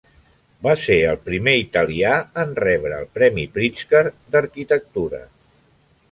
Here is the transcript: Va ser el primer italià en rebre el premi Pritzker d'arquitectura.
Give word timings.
Va 0.67 0.71
ser 0.83 0.95
el 1.09 1.17
primer 1.25 1.51
italià 1.63 2.13
en 2.43 2.55
rebre 2.63 2.97
el 3.01 3.05
premi 3.17 3.43
Pritzker 3.57 4.01
d'arquitectura. 4.37 5.21